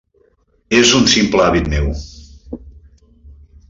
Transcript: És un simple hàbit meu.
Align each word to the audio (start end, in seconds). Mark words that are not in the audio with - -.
És 0.77 0.93
un 1.01 1.05
simple 1.17 1.45
hàbit 1.45 1.71
meu. 1.77 1.93